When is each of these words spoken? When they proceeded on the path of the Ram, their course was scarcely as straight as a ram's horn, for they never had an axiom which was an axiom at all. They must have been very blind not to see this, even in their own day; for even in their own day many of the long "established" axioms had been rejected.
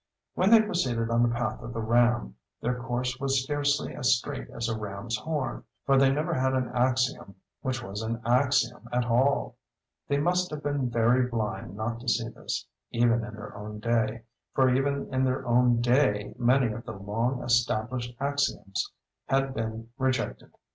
When 0.33 0.49
they 0.49 0.63
proceeded 0.63 1.11
on 1.11 1.21
the 1.21 1.29
path 1.35 1.61
of 1.61 1.73
the 1.73 1.79
Ram, 1.79 2.35
their 2.59 2.73
course 2.81 3.19
was 3.19 3.43
scarcely 3.43 3.93
as 3.93 4.15
straight 4.15 4.49
as 4.49 4.67
a 4.67 4.75
ram's 4.75 5.15
horn, 5.15 5.63
for 5.85 5.95
they 5.95 6.11
never 6.11 6.33
had 6.33 6.55
an 6.55 6.69
axiom 6.69 7.35
which 7.61 7.83
was 7.83 8.01
an 8.01 8.19
axiom 8.25 8.89
at 8.91 9.05
all. 9.05 9.57
They 10.07 10.17
must 10.17 10.49
have 10.49 10.63
been 10.63 10.89
very 10.89 11.27
blind 11.27 11.75
not 11.77 11.99
to 11.99 12.09
see 12.09 12.29
this, 12.29 12.65
even 12.89 13.23
in 13.23 13.35
their 13.35 13.55
own 13.55 13.77
day; 13.77 14.23
for 14.55 14.73
even 14.73 15.13
in 15.13 15.23
their 15.23 15.45
own 15.45 15.81
day 15.81 16.33
many 16.35 16.73
of 16.73 16.83
the 16.85 16.93
long 16.93 17.43
"established" 17.43 18.15
axioms 18.19 18.91
had 19.27 19.53
been 19.53 19.89
rejected. 19.99 20.51